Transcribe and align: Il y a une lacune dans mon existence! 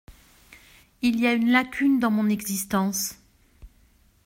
Il 1.03 1.19
y 1.19 1.27
a 1.27 1.33
une 1.33 1.51
lacune 1.51 1.99
dans 1.99 2.09
mon 2.09 2.27
existence! 2.27 3.13